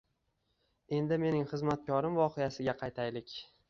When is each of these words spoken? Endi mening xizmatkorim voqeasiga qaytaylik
Endi 1.01 1.21
mening 1.25 1.47
xizmatkorim 1.53 2.21
voqeasiga 2.25 2.79
qaytaylik 2.85 3.43